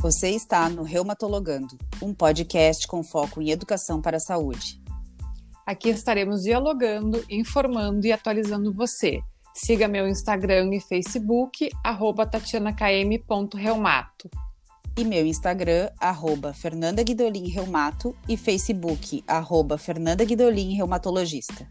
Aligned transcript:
Você 0.00 0.30
está 0.30 0.68
no 0.70 0.82
Reumatologando, 0.82 1.76
um 2.00 2.14
podcast 2.14 2.88
com 2.88 3.02
foco 3.02 3.42
em 3.42 3.50
educação 3.50 4.00
para 4.00 4.16
a 4.16 4.20
saúde. 4.20 4.80
Aqui 5.66 5.90
estaremos 5.90 6.40
dialogando, 6.40 7.22
informando 7.28 8.06
e 8.06 8.12
atualizando 8.12 8.72
você. 8.72 9.20
Siga 9.52 9.86
meu 9.86 10.08
Instagram 10.08 10.74
e 10.74 10.80
Facebook, 10.80 11.68
arroba 11.84 12.24
tatianakm.reumato. 12.24 14.30
E 14.96 15.04
meu 15.04 15.26
Instagram, 15.26 15.90
arroba 16.00 16.54
Fernanda 16.54 17.02
Guidolin 17.02 17.50
Reumato 17.50 18.16
e 18.26 18.38
Facebook, 18.38 19.22
arroba 19.28 19.76
Fernanda 19.76 20.24
Guidolin 20.24 20.76
Reumatologista. 20.76 21.68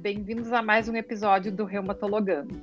Bem-vindos 0.00 0.52
a 0.52 0.62
mais 0.62 0.88
um 0.88 0.94
episódio 0.94 1.50
do 1.50 1.64
Reumatologando. 1.64 2.60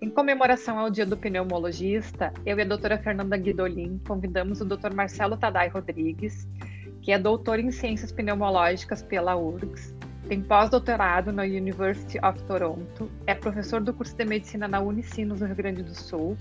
Em 0.00 0.08
comemoração 0.08 0.78
ao 0.78 0.88
Dia 0.88 1.04
do 1.04 1.16
Pneumologista, 1.16 2.32
eu 2.46 2.56
e 2.56 2.62
a 2.62 2.64
doutora 2.64 2.96
Fernanda 2.96 3.36
Guidolin 3.36 4.00
convidamos 4.06 4.60
o 4.60 4.64
Dr. 4.64 4.94
Marcelo 4.94 5.36
Tadai 5.36 5.66
Rodrigues, 5.66 6.46
que 7.02 7.10
é 7.10 7.18
doutor 7.18 7.58
em 7.58 7.72
Ciências 7.72 8.12
Pneumológicas 8.12 9.02
pela 9.02 9.34
URGS, 9.34 9.96
tem 10.28 10.40
pós-doutorado 10.40 11.32
na 11.32 11.42
University 11.42 12.24
of 12.24 12.40
Toronto, 12.44 13.10
é 13.26 13.34
professor 13.34 13.80
do 13.80 13.92
curso 13.92 14.16
de 14.16 14.24
Medicina 14.24 14.68
na 14.68 14.78
Unicinos, 14.78 15.40
no 15.40 15.46
Rio 15.46 15.56
Grande 15.56 15.82
do 15.82 15.94
Sul. 15.94 16.36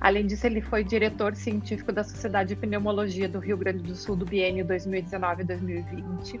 Além 0.00 0.26
disso, 0.26 0.46
ele 0.46 0.62
foi 0.62 0.82
diretor 0.82 1.34
científico 1.34 1.92
da 1.92 2.02
Sociedade 2.02 2.54
de 2.54 2.56
Pneumologia 2.56 3.28
do 3.28 3.38
Rio 3.38 3.58
Grande 3.58 3.82
do 3.82 3.94
Sul 3.94 4.16
do 4.16 4.24
biênio 4.24 4.64
2019-2020 4.64 6.40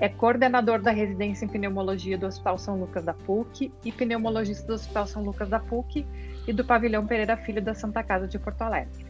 é 0.00 0.08
coordenador 0.08 0.80
da 0.80 0.90
residência 0.90 1.44
em 1.44 1.48
pneumologia 1.48 2.16
do 2.16 2.26
Hospital 2.26 2.58
São 2.58 2.80
Lucas 2.80 3.04
da 3.04 3.12
PUC 3.12 3.70
e 3.84 3.92
pneumologista 3.92 4.66
do 4.66 4.72
Hospital 4.72 5.06
São 5.06 5.22
Lucas 5.22 5.50
da 5.50 5.60
PUC 5.60 6.06
e 6.48 6.52
do 6.54 6.64
Pavilhão 6.64 7.06
Pereira 7.06 7.36
Filho 7.36 7.60
da 7.60 7.74
Santa 7.74 8.02
Casa 8.02 8.26
de 8.26 8.38
Porto 8.38 8.62
Alegre. 8.62 9.04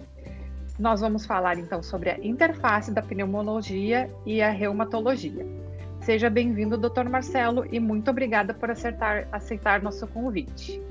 Nós 0.80 1.00
vamos 1.00 1.24
falar 1.24 1.58
então 1.58 1.80
sobre 1.80 2.10
a 2.10 2.18
interface 2.18 2.90
da 2.90 3.00
pneumologia 3.00 4.10
e 4.26 4.42
a 4.42 4.50
reumatologia. 4.50 5.46
Seja 6.00 6.28
bem-vindo, 6.28 6.76
Dr. 6.76 7.08
Marcelo, 7.08 7.64
e 7.70 7.78
muito 7.78 8.10
obrigada 8.10 8.52
por 8.52 8.68
acertar, 8.68 9.28
aceitar 9.30 9.80
nosso 9.80 10.08
convite. 10.08 10.82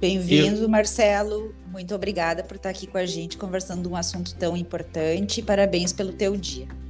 Bem-vindo, 0.00 0.66
Marcelo. 0.66 1.54
Muito 1.70 1.94
obrigada 1.94 2.42
por 2.42 2.56
estar 2.56 2.70
aqui 2.70 2.86
com 2.86 2.96
a 2.96 3.04
gente 3.04 3.36
conversando 3.36 3.90
um 3.90 3.96
assunto 3.96 4.34
tão 4.36 4.56
importante. 4.56 5.42
Parabéns 5.42 5.92
pelo 5.92 6.12
teu 6.12 6.36
dia. 6.38 6.83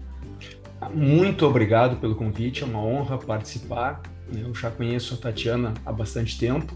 Muito 0.93 1.47
obrigado 1.47 1.97
pelo 1.97 2.15
convite, 2.15 2.63
é 2.63 2.67
uma 2.67 2.83
honra 2.83 3.19
participar. 3.19 4.03
Né? 4.33 4.43
Eu 4.43 4.55
já 4.55 4.71
conheço 4.71 5.15
a 5.15 5.17
Tatiana 5.17 5.75
há 5.85 5.93
bastante 5.93 6.39
tempo 6.39 6.75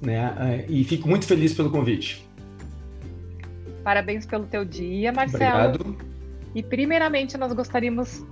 né? 0.00 0.64
e 0.68 0.84
fico 0.84 1.08
muito 1.08 1.26
feliz 1.26 1.54
pelo 1.54 1.70
convite. 1.70 2.26
Parabéns 3.82 4.24
pelo 4.26 4.46
teu 4.46 4.64
dia, 4.64 5.12
Marcelo. 5.12 5.44
Obrigado. 5.44 5.96
E 6.54 6.62
primeiramente 6.62 7.36
nós 7.36 7.52
gostaríamos 7.52 8.24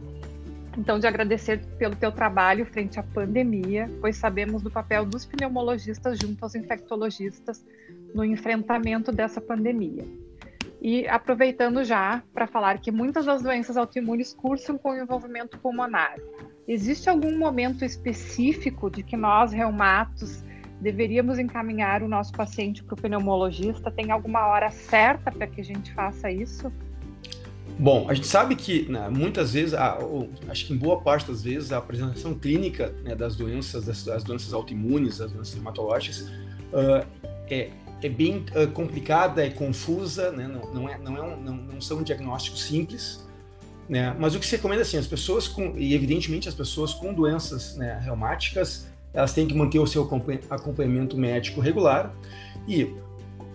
então 0.78 0.98
de 0.98 1.06
agradecer 1.06 1.60
pelo 1.78 1.96
teu 1.96 2.12
trabalho 2.12 2.64
frente 2.64 2.98
à 2.98 3.02
pandemia, 3.02 3.90
pois 4.00 4.16
sabemos 4.16 4.62
do 4.62 4.70
papel 4.70 5.04
dos 5.04 5.24
pneumologistas 5.26 6.18
junto 6.18 6.42
aos 6.44 6.54
infectologistas 6.54 7.64
no 8.14 8.24
enfrentamento 8.24 9.10
dessa 9.10 9.40
pandemia. 9.40 10.04
E 10.80 11.06
aproveitando 11.06 11.84
já 11.84 12.22
para 12.32 12.46
falar 12.46 12.78
que 12.78 12.90
muitas 12.90 13.26
das 13.26 13.42
doenças 13.42 13.76
autoimunes 13.76 14.32
cursam 14.32 14.78
com 14.78 14.96
envolvimento 14.96 15.58
pulmonar. 15.58 16.16
Existe 16.66 17.10
algum 17.10 17.36
momento 17.38 17.84
específico 17.84 18.90
de 18.90 19.02
que 19.02 19.16
nós, 19.16 19.52
reumatos, 19.52 20.42
deveríamos 20.80 21.38
encaminhar 21.38 22.02
o 22.02 22.08
nosso 22.08 22.32
paciente 22.32 22.82
para 22.82 22.94
o 22.94 22.96
pneumologista? 22.96 23.90
Tem 23.90 24.10
alguma 24.10 24.46
hora 24.46 24.70
certa 24.70 25.30
para 25.30 25.46
que 25.46 25.60
a 25.60 25.64
gente 25.64 25.92
faça 25.92 26.30
isso? 26.30 26.72
Bom, 27.78 28.06
a 28.08 28.14
gente 28.14 28.26
sabe 28.26 28.56
que 28.56 28.90
né, 28.90 29.08
muitas 29.08 29.54
vezes, 29.54 29.74
a, 29.74 29.98
acho 30.48 30.66
que 30.66 30.74
em 30.74 30.76
boa 30.76 31.00
parte 31.00 31.28
das 31.28 31.42
vezes, 31.42 31.72
a 31.72 31.78
apresentação 31.78 32.34
clínica 32.34 32.94
né, 33.02 33.14
das 33.14 33.36
doenças, 33.36 33.86
das, 33.86 34.04
das, 34.04 34.24
doenças 34.24 34.52
autoimunes, 34.52 35.18
das 35.18 35.32
doenças 35.32 35.56
hematológicas, 35.56 36.28
uh, 36.72 37.06
é 37.48 37.70
é 38.02 38.08
bem 38.08 38.44
uh, 38.54 38.70
complicada, 38.72 39.44
é 39.44 39.50
confusa, 39.50 40.30
né? 40.32 40.46
não, 40.46 40.72
não, 40.72 40.88
é, 40.88 40.98
não, 40.98 41.16
é 41.16 41.22
um, 41.22 41.36
não, 41.40 41.54
não 41.54 41.80
são 41.80 42.02
diagnósticos 42.02 42.64
simples. 42.64 43.26
Né? 43.88 44.14
Mas 44.18 44.34
o 44.34 44.38
que 44.38 44.46
se 44.46 44.56
recomenda 44.56 44.82
assim, 44.82 44.96
as 44.96 45.06
pessoas 45.06 45.48
com, 45.48 45.76
e 45.76 45.94
evidentemente 45.94 46.48
as 46.48 46.54
pessoas 46.54 46.94
com 46.94 47.12
doenças 47.12 47.76
né, 47.76 48.00
reumáticas, 48.04 48.86
elas 49.12 49.32
têm 49.32 49.46
que 49.46 49.54
manter 49.54 49.80
o 49.80 49.86
seu 49.86 50.08
acompanhamento 50.48 51.16
médico 51.16 51.60
regular 51.60 52.14
e 52.68 52.94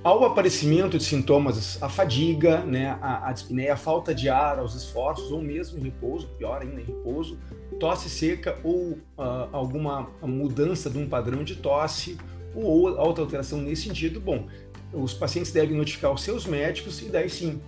ao 0.03 0.23
aparecimento 0.23 0.99
de 0.99 1.03
sintomas, 1.03 1.81
a 1.81 1.89
fadiga, 1.89 2.59
né, 2.59 2.95
a, 3.01 3.29
a 3.29 3.33
dispneia, 3.33 3.73
a 3.73 3.75
falta 3.75 4.13
de 4.13 4.29
ar 4.29 4.59
aos 4.59 4.75
esforços, 4.75 5.31
ou 5.31 5.41
mesmo 5.41 5.79
em 5.79 5.81
repouso, 5.81 6.27
pior 6.37 6.61
ainda 6.61 6.79
em 6.79 6.83
repouso, 6.83 7.39
tosse 7.79 8.07
seca 8.07 8.55
ou 8.63 8.91
uh, 9.17 9.49
alguma 9.51 10.07
mudança 10.21 10.91
de 10.91 10.99
um 10.99 11.09
padrão 11.09 11.43
de 11.43 11.55
tosse, 11.55 12.19
ou 12.55 12.97
outra 12.97 13.21
alteração 13.23 13.61
nesse 13.61 13.83
sentido, 13.83 14.19
bom, 14.19 14.47
os 14.93 15.13
pacientes 15.13 15.51
devem 15.51 15.75
notificar 15.75 16.13
os 16.13 16.21
seus 16.21 16.45
médicos 16.45 17.01
e 17.01 17.05
daí 17.05 17.29
sim 17.29 17.59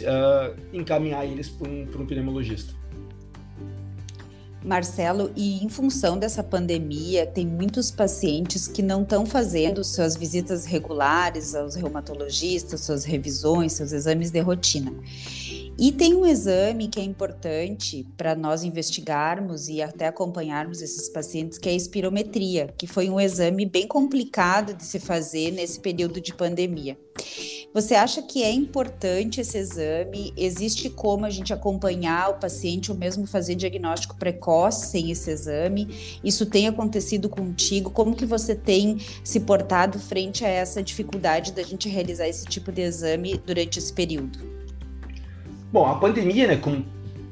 uh, 0.00 0.56
encaminhar 0.72 1.24
eles 1.24 1.48
para 1.48 1.68
um, 1.68 1.82
um 1.82 2.06
pneumologista. 2.06 2.74
Marcelo, 4.64 5.30
e 5.36 5.62
em 5.62 5.68
função 5.68 6.16
dessa 6.16 6.42
pandemia, 6.42 7.26
tem 7.26 7.46
muitos 7.46 7.90
pacientes 7.90 8.66
que 8.66 8.80
não 8.80 9.02
estão 9.02 9.26
fazendo 9.26 9.84
suas 9.84 10.16
visitas 10.16 10.64
regulares 10.64 11.54
aos 11.54 11.74
reumatologistas, 11.74 12.80
suas 12.80 13.04
revisões, 13.04 13.74
seus 13.74 13.92
exames 13.92 14.30
de 14.30 14.40
rotina. 14.40 14.90
E 15.76 15.90
tem 15.90 16.14
um 16.14 16.24
exame 16.24 16.86
que 16.86 17.00
é 17.00 17.02
importante 17.02 18.06
para 18.16 18.36
nós 18.36 18.62
investigarmos 18.62 19.68
e 19.68 19.82
até 19.82 20.06
acompanharmos 20.06 20.80
esses 20.80 21.08
pacientes, 21.08 21.58
que 21.58 21.68
é 21.68 21.72
a 21.72 21.76
espirometria, 21.76 22.72
que 22.78 22.86
foi 22.86 23.10
um 23.10 23.20
exame 23.20 23.66
bem 23.66 23.86
complicado 23.88 24.72
de 24.72 24.84
se 24.84 25.00
fazer 25.00 25.50
nesse 25.50 25.80
período 25.80 26.20
de 26.20 26.32
pandemia. 26.32 26.96
Você 27.74 27.96
acha 27.96 28.22
que 28.22 28.44
é 28.44 28.52
importante 28.52 29.40
esse 29.40 29.58
exame? 29.58 30.32
Existe 30.36 30.88
como 30.88 31.26
a 31.26 31.30
gente 31.30 31.52
acompanhar 31.52 32.30
o 32.30 32.38
paciente 32.38 32.92
ou 32.92 32.96
mesmo 32.96 33.26
fazer 33.26 33.56
diagnóstico 33.56 34.16
precoce 34.16 34.86
sem 34.86 35.10
esse 35.10 35.28
exame? 35.28 35.88
Isso 36.22 36.46
tem 36.46 36.68
acontecido 36.68 37.28
contigo? 37.28 37.90
Como 37.90 38.14
que 38.14 38.24
você 38.24 38.54
tem 38.54 38.98
se 39.24 39.40
portado 39.40 39.98
frente 39.98 40.44
a 40.44 40.48
essa 40.48 40.80
dificuldade 40.80 41.50
da 41.50 41.64
gente 41.64 41.88
realizar 41.88 42.28
esse 42.28 42.44
tipo 42.44 42.70
de 42.70 42.82
exame 42.82 43.36
durante 43.44 43.80
esse 43.80 43.92
período? 43.92 44.63
Bom, 45.74 45.86
a 45.86 45.96
pandemia, 45.96 46.46
né, 46.46 46.56
como 46.56 46.86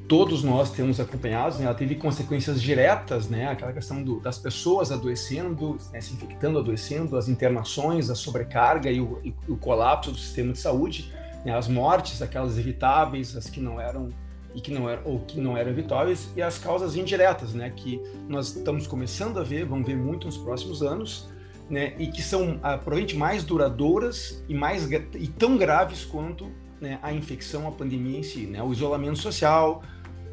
todos 0.09 0.43
nós 0.43 0.73
temos 0.73 0.99
acompanhado, 0.99 1.59
né, 1.59 1.67
ela 1.67 1.75
teve 1.75 1.95
consequências 1.95 2.61
diretas, 2.61 3.29
né, 3.29 3.47
aquela 3.47 3.73
questão 3.73 4.03
do, 4.03 4.19
das 4.19 4.37
pessoas 4.37 4.91
adoecendo, 4.91 5.79
né, 5.93 6.01
se 6.01 6.13
infectando, 6.13 6.59
adoecendo, 6.59 7.17
as 7.17 7.29
internações, 7.29 8.11
a 8.11 8.17
sobrecarga 8.17 8.91
e 8.91 9.01
o, 9.01 9.21
e 9.23 9.33
o 9.47 9.57
colapso 9.57 10.11
do 10.11 10.19
sistema 10.19 10.53
de 10.53 10.59
saúde, 10.59 11.13
né, 11.45 11.57
as 11.57 11.69
mortes, 11.69 12.21
aquelas 12.21 12.59
evitáveis, 12.59 13.37
as 13.37 13.49
que 13.49 13.61
não 13.61 13.81
eram 13.81 14.09
e 14.53 14.61
que 14.61 14.73
não 14.73 14.91
eram 14.91 15.03
ou 15.05 15.21
que 15.21 15.41
não 15.41 15.57
eram 15.57 15.71
evitáveis 15.71 16.29
e 16.37 16.43
as 16.43 16.59
causas 16.59 16.97
indiretas, 16.97 17.55
né, 17.55 17.71
que 17.71 18.03
nós 18.29 18.57
estamos 18.57 18.89
começando 18.89 19.39
a 19.39 19.45
ver, 19.45 19.67
vamos 19.67 19.87
ver 19.87 19.97
muito 19.97 20.27
nos 20.27 20.37
próximos 20.37 20.83
anos, 20.83 21.29
né, 21.71 21.95
e 21.97 22.09
que 22.09 22.21
são 22.21 22.59
ah, 22.61 22.77
provavelmente 22.77 23.17
mais 23.17 23.45
duradouras 23.45 24.43
e 24.49 24.53
mais 24.53 24.91
e 24.91 25.29
tão 25.29 25.57
graves 25.57 26.05
quanto 26.05 26.51
né, 26.83 26.99
a 27.01 27.13
infecção, 27.13 27.69
a 27.69 27.71
pandemia 27.71 28.19
em 28.19 28.23
si, 28.25 28.41
né, 28.41 28.61
o 28.61 28.73
isolamento 28.73 29.19
social, 29.19 29.83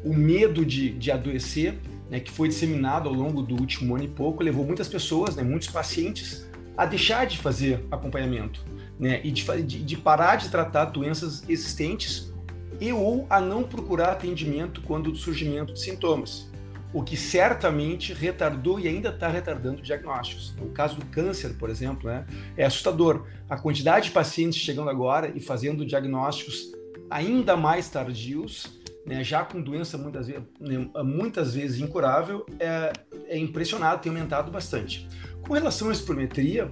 o 0.04 0.12
medo 0.12 0.66
de, 0.66 0.90
de 0.90 1.10
adoecer, 1.12 1.78
né, 2.10 2.18
que 2.18 2.30
foi 2.30 2.48
disseminado 2.48 3.08
ao 3.08 3.14
longo 3.14 3.40
do 3.40 3.54
último 3.54 3.94
ano 3.94 4.04
e 4.04 4.08
pouco, 4.08 4.42
levou 4.42 4.66
muitas 4.66 4.88
pessoas, 4.88 5.36
né, 5.36 5.44
muitos 5.44 5.68
pacientes, 5.68 6.44
a 6.76 6.84
deixar 6.84 7.24
de 7.24 7.38
fazer 7.38 7.86
acompanhamento, 7.90 8.64
né, 8.98 9.20
e 9.22 9.30
de, 9.30 9.44
de, 9.62 9.84
de 9.84 9.96
parar 9.96 10.36
de 10.36 10.48
tratar 10.48 10.86
doenças 10.86 11.44
existentes 11.48 12.32
e 12.80 12.92
ou 12.92 13.26
a 13.30 13.40
não 13.40 13.62
procurar 13.62 14.10
atendimento 14.10 14.82
quando 14.82 15.14
surgimento 15.14 15.72
de 15.72 15.80
sintomas 15.80 16.49
o 16.92 17.02
que 17.02 17.16
certamente 17.16 18.12
retardou 18.12 18.80
e 18.80 18.88
ainda 18.88 19.10
está 19.10 19.28
retardando 19.28 19.80
diagnósticos. 19.80 20.54
No 20.56 20.70
caso 20.70 20.96
do 20.96 21.06
câncer, 21.06 21.54
por 21.58 21.70
exemplo, 21.70 22.08
né, 22.08 22.26
é 22.56 22.64
assustador. 22.64 23.26
A 23.48 23.56
quantidade 23.56 24.06
de 24.06 24.12
pacientes 24.12 24.58
chegando 24.58 24.90
agora 24.90 25.32
e 25.34 25.40
fazendo 25.40 25.86
diagnósticos 25.86 26.72
ainda 27.08 27.56
mais 27.56 27.88
tardios, 27.88 28.80
né, 29.06 29.24
já 29.24 29.44
com 29.44 29.60
doença 29.60 29.96
muitas 29.96 30.26
vezes, 30.26 30.42
né, 30.60 30.88
muitas 31.04 31.54
vezes 31.54 31.80
incurável, 31.80 32.44
é, 32.58 32.92
é 33.26 33.38
impressionado, 33.38 34.02
tem 34.02 34.10
aumentado 34.10 34.50
bastante. 34.50 35.08
Com 35.46 35.54
relação 35.54 35.88
à 35.88 35.92
espirometria, 35.92 36.70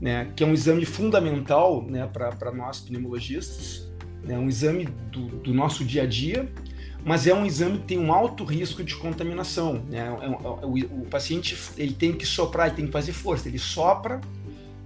né, 0.00 0.32
que 0.34 0.42
é 0.42 0.46
um 0.46 0.54
exame 0.54 0.84
fundamental 0.84 1.84
né, 1.86 2.06
para 2.06 2.52
nós 2.52 2.80
pneumologistas, 2.80 3.90
é 4.28 4.36
um 4.36 4.48
exame 4.48 4.84
do, 4.84 5.26
do, 5.26 5.54
nosso 5.54 5.84
dia 5.84 6.02
a 6.02 6.06
dia, 6.06 6.50
mas 7.04 7.26
é 7.26 7.34
um 7.34 7.46
exame 7.46 7.78
que 7.78 7.84
tem 7.84 7.98
um 7.98 8.12
alto 8.12 8.44
risco 8.44 8.84
de 8.84 8.96
contaminação. 8.96 9.82
Né? 9.88 9.98
É, 9.98 10.26
é, 10.26 10.66
o, 10.66 11.02
o, 11.02 11.06
paciente 11.06 11.56
ele 11.76 11.92
tem 11.92 12.12
que 12.12 12.26
soprar, 12.26 12.68
ele 12.68 12.76
tem 12.76 12.86
que 12.86 12.92
fazer 12.92 13.12
força, 13.12 13.48
ele 13.48 13.58
sopra, 13.58 14.20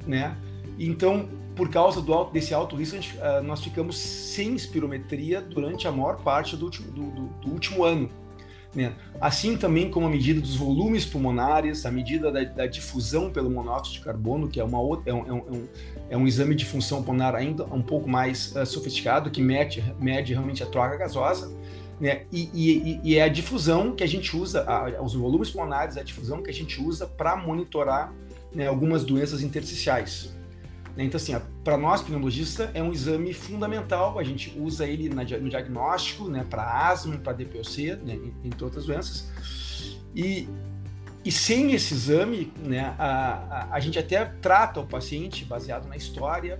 né? 0.07 0.37
Então, 0.79 1.29
por 1.55 1.69
causa 1.69 2.01
do 2.01 2.13
alto, 2.13 2.33
desse 2.33 2.53
alto 2.53 2.77
risco, 2.77 2.97
gente, 2.97 3.17
uh, 3.17 3.43
nós 3.43 3.63
ficamos 3.63 3.97
sem 3.97 4.55
espirometria 4.55 5.41
durante 5.41 5.87
a 5.87 5.93
maior 5.93 6.17
parte 6.17 6.57
do 6.57 6.65
último, 6.65 6.91
do, 6.91 7.11
do, 7.11 7.27
do 7.27 7.53
último 7.53 7.85
ano. 7.85 8.11
Né? 8.75 8.93
Assim 9.21 9.57
também 9.57 9.89
como 9.89 10.07
a 10.07 10.11
medida 10.11 10.41
dos 10.41 10.57
volumes 10.57 11.05
pulmonares, 11.05 11.87
a 11.87 11.93
medida 11.93 12.33
da, 12.33 12.43
da 12.43 12.67
difusão 12.67 13.31
pelo 13.31 13.49
monóxido 13.49 13.99
de 13.99 14.05
carbono, 14.05 14.49
que 14.49 14.59
é, 14.59 14.65
uma 14.65 14.81
outra, 14.81 15.13
é, 15.13 15.15
um, 15.15 15.27
é, 15.29 15.33
um, 15.33 15.69
é 16.11 16.17
um 16.17 16.27
exame 16.27 16.57
de 16.57 16.65
função 16.65 17.03
pulmonar 17.03 17.37
ainda 17.37 17.65
um 17.67 17.83
pouco 17.83 18.11
mais 18.11 18.55
uh, 18.57 18.67
sofisticado, 18.67 19.31
que 19.31 19.41
mede, 19.41 19.95
mede 20.01 20.33
realmente 20.33 20.63
a 20.63 20.67
troca 20.67 20.97
gasosa, 20.97 21.55
né? 22.01 22.27
E, 22.33 22.51
e, 22.53 23.01
e, 23.03 23.17
é 23.17 23.23
a 23.23 23.29
difusão 23.29 23.95
que 23.95 24.03
a 24.03 24.07
gente 24.07 24.37
usa, 24.37 24.65
a, 24.69 25.03
os 25.03 25.15
volumes 25.15 25.51
pulmonares, 25.51 25.97
a 25.97 26.03
difusão 26.03 26.43
que 26.43 26.51
a 26.51 26.55
gente 26.55 26.81
usa 26.81 27.07
para 27.07 27.37
monitorar 27.37 28.13
né, 28.53 28.67
algumas 28.67 29.05
doenças 29.05 29.43
intersticiais. 29.43 30.35
Então, 30.97 31.17
assim, 31.17 31.35
para 31.65 31.77
nós, 31.77 32.03
pneumologistas, 32.03 32.71
é 32.73 32.81
um 32.81 32.93
exame 32.93 33.35
fundamental, 33.35 34.17
a 34.19 34.23
gente 34.23 34.57
usa 34.57 34.87
ele 34.87 35.09
na, 35.09 35.25
no 35.25 35.49
diagnóstico, 35.49 36.29
né, 36.29 36.47
para 36.49 36.89
asma, 36.89 37.17
para 37.19 37.33
DPOC, 37.33 37.97
né, 38.05 38.19
entre 38.45 38.65
outras 38.65 38.87
doenças. 38.87 39.29
E, 40.15 40.49
e 41.25 41.33
sem 41.33 41.73
esse 41.73 41.95
exame, 41.95 42.53
né, 42.63 42.95
a, 42.97 43.09
a, 43.09 43.69
a, 43.73 43.81
gente 43.81 43.99
até 43.99 44.25
trata 44.25 44.79
o 44.79 44.87
paciente 44.87 45.45
baseado 45.45 45.89
na 45.89 45.97
história, 45.97 46.59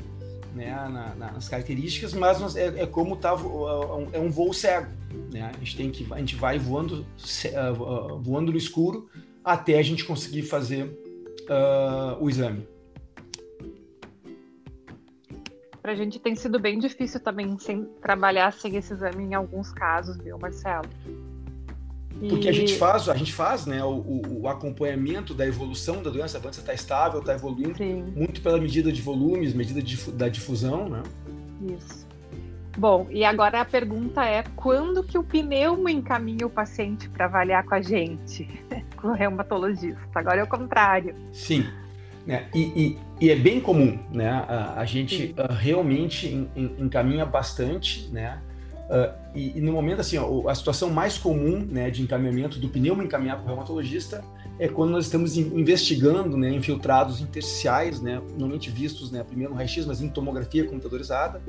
né, 0.55 0.71
na, 1.17 1.33
nas 1.33 1.49
características, 1.49 2.15
mas 2.15 2.57
é, 2.57 2.83
é, 2.83 2.87
como 2.87 3.17
tá, 3.17 3.35
é 4.13 4.19
um 4.19 4.31
voo 4.31 4.53
cego. 4.53 4.91
Né? 5.33 5.43
A 5.43 5.59
gente 5.59 5.77
tem 5.77 5.91
que 5.91 6.07
a 6.13 6.19
gente 6.19 6.37
vai 6.37 6.59
voando, 6.59 7.07
voando 8.23 8.53
no 8.53 8.59
escuro 8.59 9.09
até 9.45 9.79
a 9.79 9.83
gente 9.83 10.05
conseguir 10.05 10.43
fazer 10.43 10.85
uh, 10.85 12.23
o 12.23 12.31
exame. 12.31 12.67
para 15.85 15.93
a 15.93 15.95
gente 15.95 16.19
tem 16.19 16.35
sido 16.35 16.59
bem 16.59 16.79
difícil 16.79 17.21
também 17.21 17.59
sem 17.59 17.85
trabalhar 18.01 18.55
sem 18.55 18.75
esse 18.75 18.95
exame 18.95 19.23
em 19.23 19.35
alguns 19.35 19.71
casos, 19.71 20.17
viu, 20.17 20.39
Marcelo? 20.39 20.89
Porque 22.29 22.49
a 22.49 22.53
gente 22.53 22.77
faz, 22.77 23.09
a 23.09 23.17
gente 23.17 23.33
faz, 23.33 23.67
né, 23.67 23.83
o, 23.85 24.23
o 24.43 24.49
acompanhamento 24.49 25.35
da 25.35 25.47
evolução 25.47 26.03
da 26.03 26.11
doença, 26.11 26.39
a 26.39 26.41
doença 26.41 26.61
está 26.61 26.73
estável, 26.73 27.21
está 27.21 27.35
evoluindo, 27.35 27.77
Sim. 27.77 28.05
muito 28.15 28.41
pela 28.41 28.59
medida 28.59 28.93
de 28.93 29.03
volumes, 29.03 29.55
medida 29.55 29.83
de, 29.83 30.11
da 30.13 30.29
difusão, 30.29 30.89
né? 30.89 31.03
Isso. 31.77 32.05
Bom, 32.77 33.07
e 33.11 33.25
agora 33.25 33.61
a 33.61 33.65
pergunta 33.65 34.25
é 34.25 34.43
quando 34.57 35.05
que 35.05 35.17
o 35.17 35.23
pneumo 35.23 35.89
encaminha 35.89 36.47
o 36.47 36.51
paciente 36.51 37.09
para 37.09 37.27
avaliar 37.27 37.65
com 37.65 37.75
a 37.75 37.81
gente, 37.81 38.49
com 38.97 39.09
o 39.09 39.13
reumatologista? 39.13 40.01
Agora 40.15 40.41
é 40.41 40.43
o 40.43 40.49
contrário. 40.49 41.15
Sim. 41.33 41.65
Né? 42.27 42.49
E, 42.55 42.61
e, 42.61 42.99
e, 43.21 43.31
é 43.31 43.37
bem 43.37 43.61
comum, 43.61 43.99
né? 44.11 44.29
A, 44.31 44.81
a 44.81 44.85
gente 44.87 45.35
uh, 45.39 45.53
realmente 45.53 46.27
in, 46.27 46.49
in, 46.57 46.85
encaminha 46.85 47.25
bastante, 47.27 48.09
né? 48.11 48.41
Uh, 48.85 49.15
e, 49.35 49.59
e, 49.59 49.61
no 49.61 49.73
momento, 49.73 50.01
assim, 50.01 50.19
ó, 50.19 50.49
a 50.49 50.55
situação 50.55 50.91
mais 50.91 51.17
comum 51.17 51.67
né, 51.71 51.91
de 51.91 52.03
encaminhamento 52.03 52.59
do 52.59 52.69
pneumo 52.69 53.03
encaminhar 53.03 53.37
para 53.37 53.45
o 53.45 53.49
reumatologista 53.49 54.23
é 54.59 54.69
quando 54.69 54.91
nós 54.91 55.07
estamos 55.07 55.37
investigando 55.37 56.37
né, 56.37 56.51
infiltrados 56.51 57.21
intersticiais, 57.21 58.01
né, 58.01 58.21
normalmente 58.31 58.71
vistos 58.71 59.11
né, 59.11 59.25
primeiro 59.25 59.53
no 59.53 59.57
raio-x, 59.57 59.87
mas 59.87 60.01
em 60.01 60.09
tomografia 60.09 60.65
computadorizada. 60.65 61.43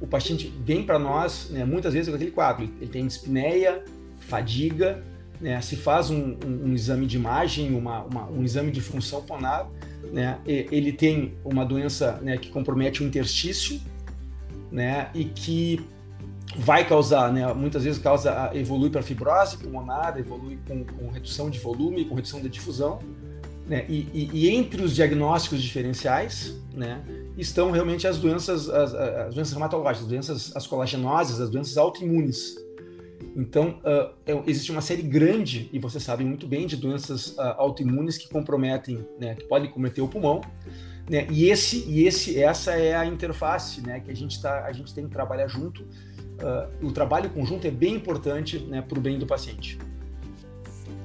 O 0.00 0.06
paciente 0.06 0.52
vem 0.60 0.84
para 0.84 0.98
nós, 0.98 1.48
né, 1.50 1.64
muitas 1.64 1.94
vezes, 1.94 2.08
com 2.08 2.14
aquele 2.14 2.30
quadro. 2.30 2.64
Ele 2.64 2.90
tem 2.90 3.06
dispneia, 3.06 3.82
fadiga, 4.20 5.02
né, 5.40 5.60
se 5.60 5.76
faz 5.76 6.10
um, 6.10 6.36
um, 6.46 6.66
um, 6.66 6.74
exame 6.74 7.06
de 7.06 7.16
imagem, 7.16 7.74
uma, 7.74 8.04
uma, 8.04 8.30
um 8.30 8.44
exame 8.44 8.70
de 8.70 8.80
função 8.80 9.22
pulmonar, 9.22 9.68
né, 10.12 10.38
ele 10.46 10.92
tem 10.92 11.34
uma 11.44 11.64
doença 11.64 12.20
né, 12.22 12.36
que 12.36 12.50
compromete 12.50 13.02
o 13.02 13.06
interstício, 13.06 13.80
né, 14.70 15.10
e 15.14 15.24
que 15.24 15.84
vai 16.58 16.86
causar, 16.86 17.32
né, 17.32 17.52
muitas 17.52 17.84
vezes 17.84 18.00
causa, 18.00 18.50
evolui 18.54 18.90
para 18.90 19.02
fibrose 19.02 19.56
pulmonar, 19.58 20.16
evolui 20.18 20.58
com, 20.66 20.84
com, 20.84 21.10
redução 21.10 21.50
de 21.50 21.58
volume, 21.58 22.04
com 22.04 22.14
redução 22.14 22.40
da 22.40 22.48
difusão, 22.48 23.00
né, 23.66 23.84
e, 23.88 24.08
e, 24.14 24.30
e, 24.32 24.50
entre 24.50 24.82
os 24.82 24.94
diagnósticos 24.94 25.62
diferenciais, 25.62 26.54
né, 26.72 27.02
estão 27.36 27.70
realmente 27.70 28.06
as 28.06 28.18
doenças, 28.18 28.68
as, 28.68 28.94
as 28.94 29.34
doenças 29.34 29.52
reumatológicas, 29.52 30.02
as 30.02 30.08
doenças, 30.08 30.56
as 30.56 30.66
colagenoses, 30.66 31.40
as 31.40 31.50
doenças 31.50 31.76
autoimunes, 31.76 32.56
então, 33.36 33.78
uh, 33.84 34.42
existe 34.46 34.72
uma 34.72 34.80
série 34.80 35.02
grande, 35.02 35.68
e 35.70 35.78
você 35.78 36.00
sabe 36.00 36.24
muito 36.24 36.46
bem, 36.46 36.66
de 36.66 36.74
doenças 36.74 37.28
uh, 37.32 37.54
autoimunes 37.58 38.16
que 38.16 38.30
comprometem, 38.30 39.06
né, 39.20 39.34
que 39.34 39.44
podem 39.44 39.70
cometer 39.70 40.00
o 40.00 40.08
pulmão. 40.08 40.40
Né, 41.08 41.26
e 41.30 41.50
esse, 41.50 41.84
e 41.86 42.06
esse, 42.06 42.42
essa 42.42 42.72
é 42.72 42.96
a 42.96 43.04
interface, 43.04 43.82
né, 43.82 44.00
que 44.00 44.10
a 44.10 44.16
gente 44.16 44.40
tá, 44.40 44.64
a 44.64 44.72
gente 44.72 44.94
tem 44.94 45.04
que 45.06 45.12
trabalhar 45.12 45.48
junto. 45.48 45.86
Uh, 46.36 46.86
o 46.86 46.92
trabalho 46.92 47.30
conjunto 47.30 47.66
é 47.66 47.70
bem 47.70 47.94
importante, 47.94 48.58
né, 48.58 48.82
para 48.82 48.98
o 48.98 49.00
bem 49.00 49.18
do 49.18 49.26
paciente. 49.26 49.78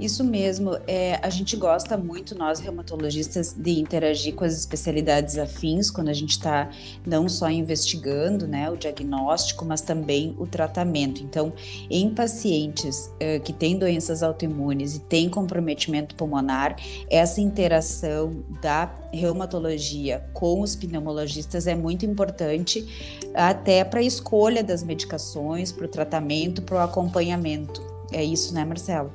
Isso 0.02 0.24
mesmo, 0.24 0.80
é, 0.88 1.20
a 1.22 1.30
gente 1.30 1.56
gosta 1.56 1.96
muito, 1.96 2.36
nós 2.36 2.60
reumatologistas, 2.60 3.54
de 3.54 3.80
interagir 3.80 4.34
com 4.34 4.44
as 4.44 4.58
especialidades 4.58 5.38
afins, 5.38 5.92
quando 5.92 6.10
a 6.10 6.14
gente 6.14 6.32
está 6.32 6.72
não 7.06 7.30
só 7.30 7.48
investigando 7.52 8.48
né, 8.48 8.68
o 8.72 8.76
diagnóstico, 8.76 9.64
mas 9.64 9.82
também 9.82 10.36
o 10.40 10.48
tratamento. 10.48 11.22
Então, 11.22 11.54
em 11.88 12.10
pacientes 12.10 13.12
é, 13.20 13.38
que 13.38 13.54
têm 13.54 13.78
doenças 13.78 14.24
autoimunes 14.24 14.96
e 14.96 15.02
têm 15.02 15.30
comprometimento 15.30 16.16
pulmonar, 16.16 16.78
essa 17.08 17.40
interação 17.40 18.44
da 18.60 18.92
reumatologia 19.14 20.26
com 20.34 20.62
os 20.62 20.76
pneumologistas 20.76 21.68
é 21.68 21.76
muito 21.76 22.08
importante, 22.08 23.20
até 23.36 23.84
para 23.84 24.00
a 24.00 24.04
escolha 24.04 24.64
das 24.64 24.82
medicações, 24.82 25.72
para 25.72 25.86
o 25.86 25.88
tratamento, 25.88 26.64
para 26.64 26.78
o 26.78 26.80
acompanhamento. 26.80 27.91
É 28.12 28.24
isso, 28.24 28.54
né, 28.54 28.66
Marcelo? 28.66 29.12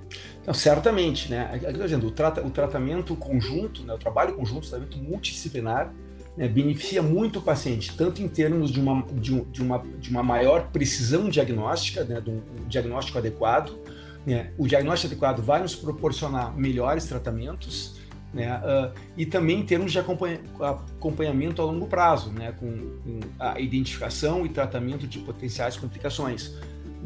Não, 0.46 0.54
certamente, 0.54 1.30
né? 1.30 1.50
Aqui 1.52 1.78
dizendo, 1.78 2.06
o, 2.06 2.10
trata, 2.10 2.44
o 2.46 2.50
tratamento 2.50 3.14
conjunto, 3.16 3.82
né, 3.82 3.92
o 3.94 3.98
trabalho 3.98 4.34
conjunto, 4.34 4.64
o 4.64 4.68
tratamento 4.68 4.98
multidisciplinar, 4.98 5.92
né, 6.36 6.46
beneficia 6.46 7.02
muito 7.02 7.38
o 7.38 7.42
paciente, 7.42 7.96
tanto 7.96 8.22
em 8.22 8.28
termos 8.28 8.70
de 8.70 8.80
uma, 8.80 9.02
de, 9.12 9.40
de 9.44 9.62
uma, 9.62 9.78
de 9.98 10.10
uma 10.10 10.22
maior 10.22 10.68
precisão 10.70 11.28
diagnóstica, 11.28 12.04
né, 12.04 12.20
de 12.20 12.30
um 12.30 12.42
diagnóstico 12.68 13.18
adequado. 13.18 13.78
Né? 14.24 14.50
O 14.58 14.66
diagnóstico 14.66 15.12
adequado 15.12 15.40
vai 15.40 15.62
nos 15.62 15.74
proporcionar 15.74 16.56
melhores 16.56 17.06
tratamentos, 17.06 17.96
né? 18.34 18.58
Uh, 18.58 18.92
e 19.16 19.24
também 19.24 19.60
em 19.60 19.62
termos 19.64 19.92
de 19.92 19.98
acompanha 19.98 20.40
acompanhamento 20.60 21.62
a 21.62 21.64
longo 21.64 21.86
prazo, 21.86 22.30
né? 22.30 22.52
com, 22.52 22.66
com 23.02 23.20
a 23.38 23.58
identificação 23.60 24.44
e 24.44 24.48
tratamento 24.48 25.06
de 25.06 25.20
potenciais 25.20 25.76
complicações. 25.76 26.54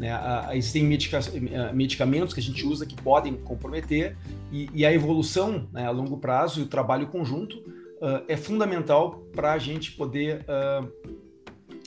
Né? 0.01 0.09
Existem 0.53 0.91
eh, 0.91 1.73
medicamentos 1.73 2.33
que 2.33 2.39
a 2.39 2.43
gente 2.43 2.65
usa 2.65 2.87
que 2.87 2.95
podem 2.95 3.35
comprometer 3.35 4.17
e, 4.51 4.67
e 4.73 4.83
a 4.83 4.91
evolução 4.91 5.69
né, 5.71 5.85
a 5.85 5.91
longo 5.91 6.17
prazo 6.17 6.59
e 6.59 6.63
o 6.63 6.65
trabalho 6.65 7.05
conjunto 7.05 7.57
uh, 7.59 8.25
é 8.27 8.35
fundamental 8.35 9.23
para 9.35 9.53
a 9.53 9.59
gente 9.59 9.91
poder 9.91 10.43
uh, 10.49 10.91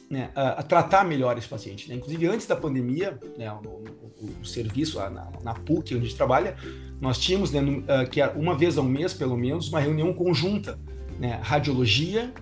né, 0.08 0.30
uh, 0.30 0.62
tratar 0.62 1.04
melhor 1.04 1.36
esse 1.36 1.48
paciente. 1.48 1.88
Né? 1.88 1.96
Inclusive, 1.96 2.28
antes 2.28 2.46
da 2.46 2.54
pandemia, 2.54 3.18
né, 3.36 3.52
no, 3.60 3.80
no, 3.80 4.38
no 4.38 4.46
serviço, 4.46 5.00
na, 5.00 5.32
na, 5.42 5.54
PUC, 5.54 5.96
onde 5.96 6.04
a 6.04 6.06
gente 6.06 6.16
trabalha, 6.16 6.56
nós 7.00 7.18
tínhamos, 7.18 7.50
né, 7.50 7.60
no, 7.60 7.82
que 8.08 8.22
uma 8.36 8.56
vez 8.56 8.78
ao 8.78 8.84
mês, 8.84 9.12
pelo 9.12 9.36
menos, 9.36 9.70
uma 9.70 9.80
reunião 9.80 10.14
conjunta, 10.14 10.78
né, 11.18 11.40
radiologia, 11.42 12.32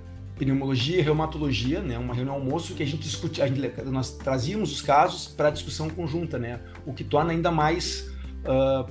pneumologia 0.44 0.99
e 0.99 1.00
reumatologia, 1.00 1.80
né, 1.80 1.96
uma 1.96 2.12
reunião 2.12 2.34
almoço 2.34 2.75
que 2.75 2.82
a 2.82 2.87
gente 2.87 3.02
discutia, 3.02 3.44
nós 3.84 4.11
trazíamos 4.16 4.72
os 4.72 4.82
casos 4.82 5.28
para 5.28 5.50
discussão 5.50 5.88
conjunta, 5.88 6.37
né, 6.37 6.58
o 6.84 6.92
que 6.92 7.04
torna 7.04 7.30
ainda 7.30 7.52
mais, 7.52 8.11
uh, 8.44 8.90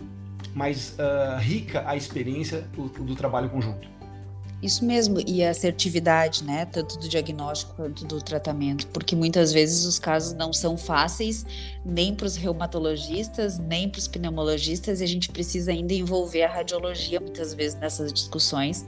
mais 0.56 0.96
uh, 0.98 1.40
rica 1.40 1.84
a 1.86 1.96
experiência 1.98 2.62
do, 2.74 2.88
do 2.88 3.16
trabalho 3.16 3.50
conjunto. 3.50 3.90
Isso 4.62 4.86
mesmo, 4.86 5.20
e 5.26 5.44
a 5.44 5.50
assertividade, 5.50 6.44
né, 6.44 6.66
tanto 6.66 7.00
do 7.00 7.10
diagnóstico 7.10 7.74
quanto 7.76 8.06
do 8.06 8.22
tratamento, 8.22 8.86
porque 8.90 9.16
muitas 9.16 9.52
vezes 9.52 9.86
os 9.86 9.98
casos 9.98 10.34
não 10.34 10.54
são 10.54 10.78
fáceis 10.78 11.44
nem 11.84 12.14
para 12.14 12.28
os 12.28 12.36
reumatologistas, 12.36 13.58
nem 13.58 13.90
para 13.90 13.98
os 13.98 14.08
pneumologistas, 14.08 15.02
e 15.02 15.04
a 15.04 15.08
gente 15.08 15.30
precisa 15.30 15.72
ainda 15.72 15.96
envolver 15.96 16.44
a 16.44 16.54
radiologia 16.54 17.20
muitas 17.20 17.56
vezes 17.56 17.80
nessas 17.80 18.14
discussões 18.14 18.86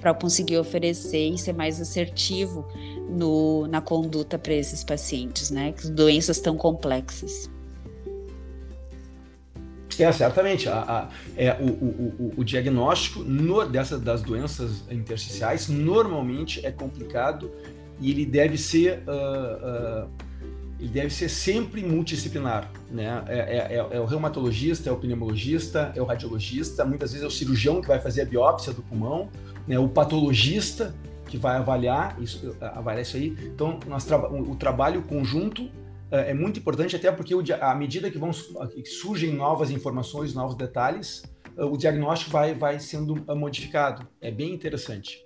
para 0.00 0.14
conseguir 0.14 0.58
oferecer 0.58 1.28
e 1.28 1.36
ser 1.36 1.52
mais 1.52 1.80
assertivo 1.80 2.64
no, 3.08 3.66
na 3.66 3.80
conduta 3.80 4.38
para 4.38 4.54
esses 4.54 4.84
pacientes, 4.84 5.50
né, 5.50 5.72
que 5.72 5.88
doenças 5.88 6.38
tão 6.38 6.56
complexas. 6.56 7.50
É, 9.98 10.12
certamente. 10.12 10.68
A, 10.68 10.80
a, 10.80 11.08
é, 11.36 11.52
o, 11.60 11.66
o, 11.66 12.34
o, 12.38 12.44
diagnóstico 12.44 13.20
no, 13.20 13.64
dessa, 13.66 13.98
das 13.98 14.22
doenças 14.22 14.82
intersticiais 14.90 15.68
normalmente 15.68 16.64
é 16.64 16.70
complicado 16.70 17.50
e 18.00 18.10
ele 18.10 18.26
deve 18.26 18.58
ser 18.58 19.02
uh, 19.06 20.04
uh, 20.04 20.10
ele 20.78 20.90
deve 20.90 21.10
ser 21.10 21.30
sempre 21.30 21.82
multidisciplinar, 21.82 22.70
né? 22.90 23.24
É, 23.28 23.38
é, 23.38 23.56
é, 23.76 23.96
é, 23.96 24.00
o 24.00 24.04
reumatologista, 24.04 24.90
é 24.90 24.92
o 24.92 24.96
pneumologista, 24.96 25.92
é 25.96 26.02
o 26.02 26.04
radiologista, 26.04 26.84
muitas 26.84 27.12
vezes 27.12 27.24
é 27.24 27.26
o 27.26 27.30
cirurgião 27.30 27.80
que 27.80 27.88
vai 27.88 27.98
fazer 27.98 28.22
a 28.22 28.24
biópsia 28.26 28.74
do 28.74 28.82
pulmão, 28.82 29.30
né? 29.66 29.78
O 29.78 29.88
patologista 29.88 30.94
que 31.28 31.38
vai 31.38 31.56
avaliar 31.56 32.16
isso, 32.20 32.54
avaliar 32.60 33.02
isso 33.02 33.16
aí. 33.16 33.36
Então, 33.44 33.80
nós 33.86 34.08
o, 34.10 34.52
o 34.52 34.56
trabalho 34.56 35.02
conjunto 35.02 35.70
é, 36.10 36.30
é 36.30 36.34
muito 36.34 36.60
importante, 36.60 36.96
até 36.96 37.10
porque 37.10 37.34
o, 37.34 37.42
à 37.60 37.74
medida 37.74 38.10
que 38.10 38.18
vão 38.18 38.30
que 38.30 38.86
surgem 38.86 39.32
novas 39.34 39.70
informações, 39.70 40.34
novos 40.34 40.56
detalhes, 40.56 41.22
o 41.56 41.76
diagnóstico 41.76 42.30
vai, 42.30 42.54
vai 42.54 42.78
sendo 42.78 43.24
modificado. 43.34 44.06
É 44.20 44.30
bem 44.30 44.52
interessante. 44.52 45.24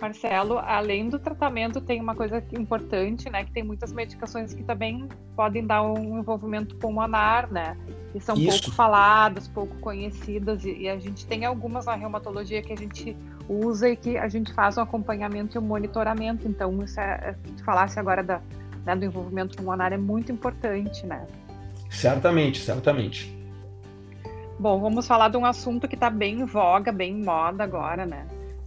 Marcelo, 0.00 0.58
além 0.58 1.10
do 1.10 1.18
tratamento, 1.18 1.78
tem 1.80 2.00
uma 2.00 2.14
coisa 2.14 2.42
importante, 2.58 3.28
né? 3.28 3.44
Que 3.44 3.52
tem 3.52 3.62
muitas 3.62 3.92
medicações 3.92 4.54
que 4.54 4.62
também 4.62 5.06
podem 5.36 5.66
dar 5.66 5.82
um 5.82 6.18
envolvimento 6.18 6.74
pulmonar, 6.76 7.52
né? 7.52 7.76
E 8.14 8.20
são 8.20 8.34
Isso. 8.34 8.62
pouco 8.62 8.76
faladas, 8.76 9.46
pouco 9.46 9.76
conhecidas, 9.78 10.64
e, 10.64 10.72
e, 10.72 10.88
a 10.88 10.98
gente 10.98 11.26
tem 11.26 11.44
algumas 11.44 11.84
na 11.84 11.94
reumatologia 11.94 12.62
que 12.62 12.72
a 12.72 12.76
gente 12.76 13.14
usa 13.46 13.90
e 13.90 13.96
que 13.96 14.16
a 14.16 14.26
gente 14.26 14.54
faz 14.54 14.78
um 14.78 14.80
acompanhamento 14.80 15.56
e 15.56 15.58
um 15.58 15.62
monitoramento. 15.62 16.48
Então, 16.48 16.82
isso 16.82 16.98
é, 16.98 17.36
se 17.44 17.52
tu 17.52 17.64
falasse 17.64 18.00
agora 18.00 18.22
da, 18.22 18.40
né, 18.84 18.96
do 18.96 19.04
envolvimento 19.04 19.56
pulmonar, 19.56 19.92
é 19.92 19.98
muito 19.98 20.32
importante, 20.32 21.06
né? 21.06 21.26
Certamente, 21.90 22.60
certamente. 22.60 23.36
Bom, 24.58 24.78
vamos 24.78 25.06
falar 25.06 25.28
de 25.28 25.36
um 25.36 25.44
assunto 25.44 25.88
que 25.88 25.94
está 25.94 26.10
bem 26.10 26.40
em 26.40 26.44
voga, 26.44 26.92
bem 26.92 27.18
em 27.18 27.24
moda 27.24 27.64
agora, 27.64 28.04
né? 28.04 28.26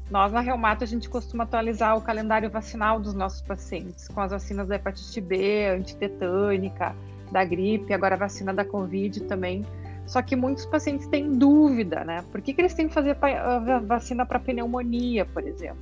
Nós, 0.09 0.31
na 0.31 0.41
Reumato, 0.41 0.83
a 0.83 0.87
gente 0.87 1.09
costuma 1.09 1.43
atualizar 1.43 1.97
o 1.97 2.01
calendário 2.01 2.49
vacinal 2.49 2.99
dos 2.99 3.13
nossos 3.13 3.41
pacientes, 3.41 4.07
com 4.07 4.19
as 4.21 4.31
vacinas 4.31 4.67
da 4.67 4.75
hepatite 4.75 5.21
B, 5.21 5.67
antitetânica, 5.67 6.95
da 7.31 7.43
gripe, 7.43 7.93
agora 7.93 8.15
a 8.15 8.17
vacina 8.17 8.53
da 8.53 8.65
Covid 8.65 9.21
também. 9.21 9.65
Só 10.05 10.21
que 10.21 10.35
muitos 10.35 10.65
pacientes 10.65 11.07
têm 11.07 11.31
dúvida, 11.31 12.03
né? 12.03 12.23
Por 12.31 12.41
que, 12.41 12.53
que 12.53 12.61
eles 12.61 12.73
têm 12.73 12.87
que 12.87 12.93
fazer 12.93 13.17
a 13.21 13.79
vacina 13.79 14.25
para 14.25 14.39
pneumonia, 14.39 15.25
por 15.25 15.43
exemplo? 15.47 15.77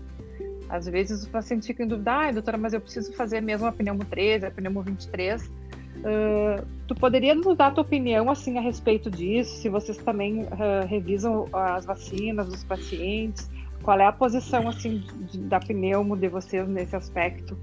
Às 0.72 0.86
vezes 0.86 1.24
os 1.24 1.28
pacientes 1.28 1.68
ficam 1.68 1.86
em 1.86 1.90
dúvida, 1.90 2.12
ah, 2.13 2.32
doutora, 2.32 2.58
mas 2.58 2.72
eu 2.72 2.80
preciso 2.80 3.12
fazer 3.13 3.42
mesmo 3.42 3.68
a 3.68 3.74
pneumo 3.74 4.06
13, 4.06 4.46
a 4.46 4.51
pneumo 4.51 4.82
23. 4.82 5.44
Uh, 5.44 6.66
tu 6.88 6.96
poderia 6.96 7.36
nos 7.36 7.58
dar 7.58 7.68
a 7.68 7.72
tua 7.72 7.84
opinião 7.84 8.32
assim 8.32 8.58
a 8.58 8.62
respeito 8.62 9.12
disso? 9.12 9.62
Se 9.62 9.68
vocês 9.68 9.98
também 9.98 10.44
uh, 10.44 10.88
revisam 10.88 11.46
as 11.51 11.84
vacinas 11.86 12.48
dos 12.48 12.63
pacientes? 12.63 13.50
Qual 13.84 14.00
é 14.00 14.06
a 14.06 14.13
posição 14.13 14.70
assim 14.70 15.04
de, 15.30 15.40
da 15.40 15.60
pneumo 15.60 16.16
de 16.16 16.30
vocês 16.30 16.66
nesse 16.70 16.96
aspecto? 16.96 17.58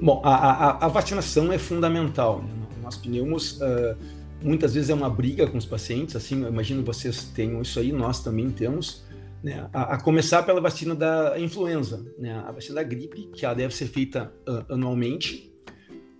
Bom, 0.00 0.22
a, 0.24 0.34
a, 0.34 0.86
a 0.86 0.88
vacinação 0.88 1.52
é 1.52 1.58
fundamental. 1.58 2.40
Né? 2.42 2.48
Nós 2.84 2.96
pneumos 2.96 3.60
uh, 3.60 3.96
muitas 4.40 4.74
vezes 4.74 4.90
é 4.90 4.94
uma 4.94 5.10
briga 5.10 5.46
com 5.48 5.58
os 5.58 5.66
pacientes. 5.66 6.14
Assim, 6.14 6.42
eu 6.42 6.48
imagino 6.48 6.84
vocês 6.84 7.24
tenham 7.24 7.60
isso 7.62 7.80
aí, 7.80 7.90
nós 7.90 8.22
também 8.22 8.50
temos. 8.50 9.03
Né? 9.44 9.68
A, 9.74 9.94
a, 9.94 10.00
começar 10.00 10.42
pela 10.42 10.58
vacina 10.58 10.94
da 10.94 11.38
influenza, 11.38 12.02
né? 12.18 12.32
a 12.46 12.50
vacina 12.50 12.76
da 12.76 12.82
gripe, 12.82 13.26
que 13.26 13.44
ela 13.44 13.54
deve 13.54 13.74
ser 13.74 13.88
feita 13.88 14.32
uh, 14.48 14.72
anualmente. 14.72 15.52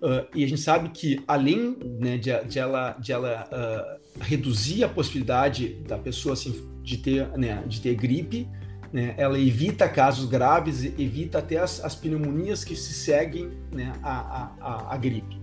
Uh, 0.02 0.28
e 0.34 0.44
a 0.44 0.46
gente 0.46 0.60
sabe 0.60 0.90
que 0.90 1.24
além 1.26 1.74
né, 1.98 2.18
de, 2.18 2.30
de, 2.44 2.58
ela, 2.58 2.90
de 2.92 3.12
ela 3.12 3.98
reduzir 4.20 4.84
a 4.84 4.88
possibilidade 4.90 5.70
da 5.88 5.96
pessoa 5.96 6.34
assim, 6.34 6.68
de, 6.82 6.98
ter, 6.98 7.26
né, 7.38 7.64
de 7.66 7.80
ter 7.80 7.94
gripe, 7.94 8.46
né, 8.92 9.14
ela 9.16 9.38
evita 9.38 9.88
casos 9.88 10.28
graves, 10.28 10.84
evita 10.84 11.38
até 11.38 11.56
as, 11.56 11.82
as 11.82 11.94
pneumonias 11.94 12.62
que 12.62 12.76
se 12.76 12.92
seguem 12.92 13.52
né, 13.72 13.90
à, 14.02 14.96
gripe. 15.00 15.40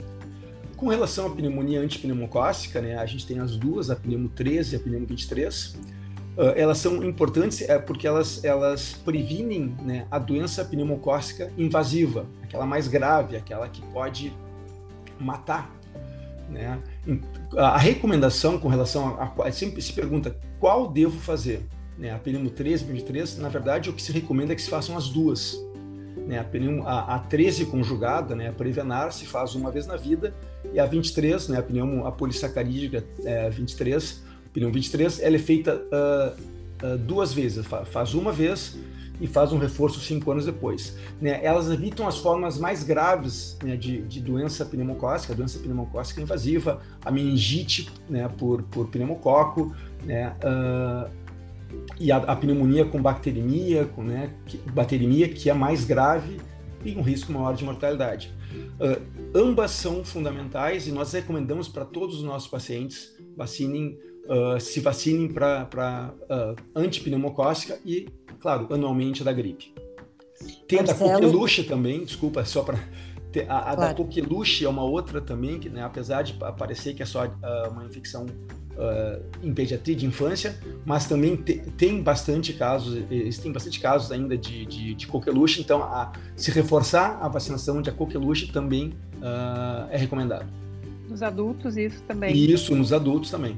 Com 0.77 0.87
relação 0.87 1.25
à 1.25 1.29
pneumonia 1.31 1.81
antipneumocócica, 1.81 2.79
né, 2.79 2.95
a 2.95 3.05
gente 3.07 3.25
tem 3.25 3.39
as 3.39 3.57
duas, 3.57 3.89
a 3.89 3.95
pneumo 3.95 4.29
13 4.29 4.75
e 4.75 4.77
a 4.77 4.79
pneumo 4.79 5.07
23. 5.07 6.00
Uh, 6.37 6.53
elas 6.55 6.77
são 6.77 7.03
importantes 7.03 7.61
é, 7.67 7.77
porque 7.77 8.07
elas, 8.07 8.43
elas 8.43 8.93
previnem 8.93 9.75
né, 9.81 10.07
a 10.09 10.17
doença 10.17 10.63
pneumocócica 10.63 11.51
invasiva, 11.57 12.25
aquela 12.41 12.65
mais 12.65 12.87
grave, 12.87 13.35
aquela 13.35 13.67
que 13.67 13.81
pode 13.87 14.33
matar. 15.19 15.69
Né? 16.49 16.79
A 17.57 17.77
recomendação 17.77 18.57
com 18.57 18.67
relação 18.67 19.17
a, 19.19 19.47
a 19.47 19.51
sempre 19.51 19.81
se 19.81 19.93
pergunta 19.93 20.35
qual 20.59 20.87
devo 20.89 21.19
fazer. 21.19 21.65
Né? 21.97 22.11
A 22.11 22.17
pneumo 22.17 22.49
13 22.49 22.83
e 22.83 22.87
23, 22.87 23.37
na 23.37 23.49
verdade, 23.49 23.89
o 23.89 23.93
que 23.93 24.01
se 24.01 24.11
recomenda 24.11 24.53
é 24.53 24.55
que 24.55 24.61
se 24.61 24.69
façam 24.69 24.97
as 24.97 25.09
duas. 25.09 25.57
Né? 26.27 26.39
A, 26.39 26.43
pneumo, 26.43 26.87
a, 26.87 27.15
a 27.15 27.19
13 27.19 27.65
conjugada, 27.65 28.35
né? 28.35 28.49
a 28.49 28.53
Prevenar, 28.53 29.11
se 29.13 29.25
faz 29.25 29.55
uma 29.55 29.71
vez 29.71 29.87
na 29.87 29.95
vida, 29.95 30.33
e 30.73 30.79
a 30.79 30.85
23, 30.85 31.49
né? 31.49 31.59
a 31.59 31.63
pneumo 31.63 32.05
a 32.05 32.11
polissacarídica 32.11 33.03
é, 33.25 33.49
23, 33.49 34.23
pneumo 34.53 34.73
23, 34.73 35.19
ela 35.21 35.35
é 35.35 35.39
feita 35.39 35.75
uh, 35.75 36.85
uh, 36.85 36.97
duas 36.97 37.33
vezes, 37.33 37.65
faz 37.65 38.13
uma 38.13 38.31
vez 38.31 38.77
e 39.21 39.27
faz 39.27 39.53
um 39.53 39.59
reforço 39.59 39.99
cinco 39.99 40.31
anos 40.31 40.45
depois. 40.45 40.97
Né? 41.21 41.39
Elas 41.43 41.69
evitam 41.69 42.07
as 42.07 42.17
formas 42.17 42.57
mais 42.57 42.83
graves 42.83 43.55
né, 43.63 43.75
de, 43.75 44.01
de, 44.01 44.19
doença 44.19 44.65
pneumocócica, 44.65 45.35
doença 45.35 45.59
pneumocócica 45.59 46.19
invasiva, 46.19 46.81
a 47.05 47.11
meningite 47.11 47.87
né, 48.09 48.27
por, 48.27 48.63
por 48.63 48.87
pneumococo, 48.87 49.75
né, 50.03 50.35
uh, 50.43 51.09
e 51.99 52.11
a, 52.11 52.17
a, 52.17 52.35
pneumonia 52.35 52.83
com 52.83 52.99
bacteremia, 52.99 53.85
com 53.85 54.03
né, 54.03 54.31
que, 54.47 54.57
bacteremia, 54.57 55.29
que 55.29 55.49
é 55.49 55.53
mais 55.53 55.85
grave 55.85 56.41
e 56.83 56.95
um 56.95 57.01
risco 57.03 57.31
maior 57.31 57.53
de 57.53 57.63
mortalidade. 57.63 58.33
Uh, 58.79 58.99
ambas 59.35 59.69
são 59.71 60.03
fundamentais 60.03 60.87
e 60.87 60.91
nós 60.91 61.13
recomendamos 61.13 61.67
para 61.67 61.85
todos 61.85 62.17
os 62.17 62.23
nossos 62.23 62.49
pacientes 62.49 63.15
vacinem, 63.37 63.97
uh, 64.31 64.59
se 64.59 64.79
vacinem 64.79 65.27
para 65.27 66.13
uh, 66.23 66.55
antipneumocócica 66.73 67.79
e 67.85 68.07
claro, 68.39 68.67
anualmente 68.71 69.23
da 69.23 69.33
gripe. 69.33 69.73
Tem 70.67 70.79
Marcelo... 70.79 71.09
a 71.09 71.13
da 71.13 71.19
coqueluche 71.19 71.63
também, 71.63 72.03
desculpa, 72.03 72.43
só 72.45 72.63
para 72.63 72.79
a, 73.47 73.57
a 73.59 73.75
claro. 73.75 73.79
da 73.79 73.93
coqueluche 73.93 74.65
é 74.65 74.69
uma 74.69 74.83
outra 74.83 75.21
também, 75.21 75.59
que 75.59 75.69
né, 75.69 75.83
apesar 75.83 76.21
de 76.23 76.33
parecer 76.33 76.93
que 76.93 77.03
é 77.03 77.05
só 77.05 77.25
uh, 77.25 77.71
uma 77.71 77.85
infecção 77.85 78.25
uh, 78.25 79.23
em 79.41 79.53
pediatria 79.53 79.95
de 79.95 80.05
infância, 80.05 80.59
mas 80.85 81.05
também 81.05 81.35
te, 81.37 81.59
tem 81.77 82.01
bastante 82.01 82.53
casos, 82.53 83.03
existem 83.09 83.51
bastante 83.51 83.79
casos 83.79 84.11
ainda 84.11 84.37
de, 84.37 84.65
de, 84.65 84.95
de 84.95 85.07
coqueluche, 85.07 85.61
então 85.61 85.81
a, 85.83 86.11
se 86.35 86.51
reforçar 86.51 87.19
a 87.21 87.27
vacinação 87.27 87.81
de 87.81 87.89
a 87.89 87.93
coqueluche 87.93 88.51
também 88.51 88.93
uh, 89.17 89.87
é 89.89 89.97
recomendado. 89.97 90.51
Nos 91.07 91.21
adultos 91.21 91.77
isso 91.77 92.01
também? 92.03 92.35
Isso, 92.35 92.75
nos 92.75 92.91
adultos 92.91 93.29
também. 93.29 93.57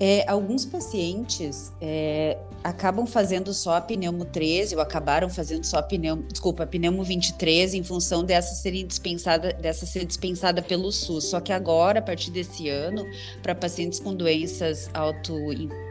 É, 0.00 0.24
alguns 0.30 0.64
pacientes 0.64 1.72
é, 1.80 2.38
acabam 2.62 3.04
fazendo 3.04 3.52
só 3.52 3.76
a 3.76 3.80
pneumo 3.80 4.24
13 4.24 4.76
ou 4.76 4.80
acabaram 4.80 5.28
fazendo 5.28 5.64
só 5.64 5.78
a 5.78 5.82
pneumo, 5.82 6.22
desculpa, 6.22 6.62
a 6.62 6.66
pneumo 6.66 7.02
23 7.02 7.74
em 7.74 7.82
função 7.82 8.22
dessa 8.22 8.54
ser 8.54 8.84
dispensada, 8.84 9.52
dessa 9.54 9.86
ser 9.86 10.04
dispensada 10.04 10.62
pelo 10.62 10.92
SUS. 10.92 11.24
Só 11.24 11.40
que 11.40 11.52
agora, 11.52 11.98
a 11.98 12.02
partir 12.02 12.30
desse 12.30 12.68
ano, 12.68 13.04
para 13.42 13.56
pacientes 13.56 13.98
com 13.98 14.14
doenças 14.14 14.88
auto, 14.94 15.34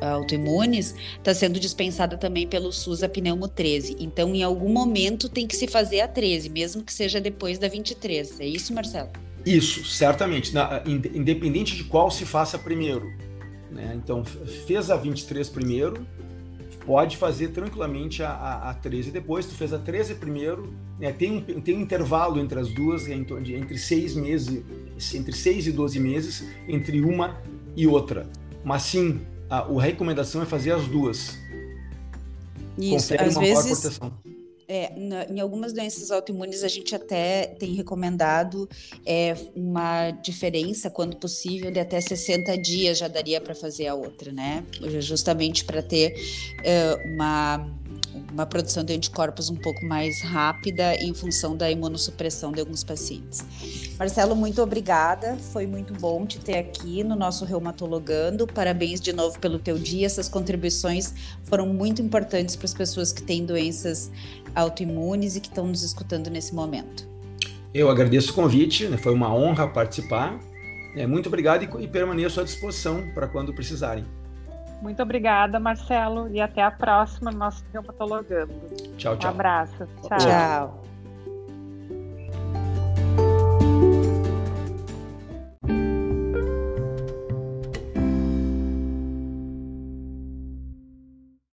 autoimunes, 0.02 0.96
está 1.18 1.34
sendo 1.34 1.60
dispensada 1.60 2.18
também 2.18 2.48
pelo 2.48 2.72
SUS 2.72 3.04
a 3.04 3.10
pneumo 3.10 3.50
13. 3.50 3.98
Então, 4.00 4.34
em 4.34 4.42
algum 4.42 4.70
momento 4.70 5.28
tem 5.28 5.46
que 5.46 5.56
se 5.56 5.68
fazer 5.68 6.00
a 6.00 6.08
13, 6.08 6.50
mesmo 6.50 6.82
que 6.82 6.94
seja 6.94 7.20
depois 7.20 7.60
da 7.60 7.68
23. 7.68 8.40
É 8.40 8.46
isso, 8.46 8.74
Marcelo? 8.74 9.10
Isso, 9.46 9.84
certamente. 9.86 10.54
Na, 10.54 10.82
independente 10.86 11.76
de 11.76 11.84
qual 11.84 12.10
se 12.10 12.26
faça 12.26 12.58
primeiro 12.58 13.26
né? 13.77 13.93
Então, 13.96 14.25
fez 14.25 14.89
a 14.89 14.98
23 14.98 15.48
primeiro, 15.50 16.05
pode 16.84 17.15
fazer 17.15 17.50
tranquilamente 17.50 18.24
a, 18.24 18.29
a, 18.29 18.69
a 18.72 18.74
13 18.74 19.12
depois. 19.12 19.46
Tu 19.46 19.53
fez 19.53 19.72
a 19.72 19.77
13 19.77 20.15
primeiro, 20.15 20.74
né? 21.00 21.12
tem, 21.12 21.31
um, 21.38 21.62
tem 21.62 21.77
um 21.77 21.81
intervalo 21.81 22.39
entre 22.39 22.60
as 22.60 22.74
duas, 22.74 23.07
entre, 23.07 23.55
entre 23.55 23.77
seis 23.77 24.15
meses, 24.15 24.63
entre 25.13 25.34
6 25.34 25.67
e 25.67 25.72
12 25.72 26.00
meses, 26.00 26.48
entre 26.67 27.01
uma 27.01 27.39
e 27.75 27.86
outra. 27.86 28.27
Mas 28.65 28.81
sim, 28.81 29.22
a, 29.48 29.60
a 29.60 29.81
recomendação 29.81 30.41
é 30.41 30.46
fazer 30.46 30.72
as 30.72 30.88
duas. 30.88 31.38
Isso, 32.77 33.10
Confere 33.10 33.24
às 33.24 33.38
vezes. 33.38 34.00
É, 34.68 34.92
na, 34.98 35.24
em 35.26 35.40
algumas 35.40 35.72
doenças 35.72 36.12
autoimunes 36.12 36.62
a 36.62 36.68
gente 36.68 36.94
até 36.94 37.48
tem 37.48 37.74
recomendado 37.74 38.68
é, 39.06 39.34
uma 39.56 40.12
diferença, 40.12 40.90
quando 40.90 41.16
possível, 41.16 41.72
de 41.72 41.80
até 41.80 42.02
60 42.02 42.58
dias 42.58 42.98
já 42.98 43.08
daria 43.08 43.40
para 43.40 43.56
fazer 43.56 43.88
a 43.88 43.96
outra, 43.96 44.32
né? 44.32 44.66
Justamente 45.00 45.64
para 45.64 45.82
ter 45.82 46.14
é, 46.64 46.96
uma 47.14 47.66
uma 48.32 48.46
produção 48.46 48.84
de 48.84 48.94
anticorpos 48.94 49.50
um 49.50 49.56
pouco 49.56 49.86
mais 49.86 50.22
rápida 50.22 50.96
em 50.96 51.14
função 51.14 51.56
da 51.56 51.70
imunossupressão 51.70 52.52
de 52.52 52.60
alguns 52.60 52.84
pacientes. 52.84 53.44
Marcelo, 53.98 54.36
muito 54.36 54.62
obrigada. 54.62 55.38
Foi 55.52 55.66
muito 55.66 55.94
bom 55.94 56.26
te 56.26 56.40
ter 56.40 56.58
aqui 56.58 57.04
no 57.04 57.16
nosso 57.16 57.46
Reumatologando. 57.46 58.46
Parabéns 58.46 59.02
de 59.02 59.12
novo 59.12 59.40
pelo 59.40 59.60
teu 59.60 59.78
dia. 59.78 60.06
Essas 60.06 60.30
contribuições 60.30 61.14
foram 61.44 61.66
muito 61.68 62.02
importantes 62.02 62.56
para 62.56 62.66
as 62.66 62.74
pessoas 62.74 63.12
que 63.12 63.24
têm 63.24 63.46
doenças 63.46 64.12
autoimunes 64.54 65.36
e 65.36 65.40
que 65.40 65.48
estão 65.48 65.68
nos 65.68 65.84
escutando 65.84 66.30
nesse 66.30 66.54
momento. 66.54 67.08
Eu 67.74 67.90
agradeço 67.90 68.32
o 68.32 68.34
convite, 68.34 68.88
né? 68.88 68.98
foi 68.98 69.14
uma 69.14 69.34
honra 69.34 69.68
participar. 69.68 70.40
É, 70.96 71.06
muito 71.06 71.28
obrigado 71.28 71.64
e, 71.80 71.88
permaneço 71.88 72.42
à 72.42 72.44
disposição 72.44 73.04
para 73.14 73.28
quando 73.28 73.54
precisarem. 73.54 74.04
Muito 74.81 75.01
obrigada, 75.01 75.60
Marcelo, 75.60 76.29
e 76.29 76.39
até 76.39 76.62
a 76.62 76.72
próxima 76.72 77.31
no 77.31 77.38
nosso 77.38 77.63
Reumatologando. 77.74 78.53
Tchau, 78.98 79.17
tchau. 79.17 79.31
Um 79.31 79.34
abraço. 79.34 79.88
Tchau. 80.07 80.17
tchau. 80.19 80.84